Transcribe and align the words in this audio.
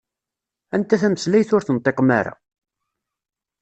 Anta 0.75 0.95
tameslayt 1.01 1.49
ur 1.55 1.63
tenṭiqem-ara? 1.63 2.33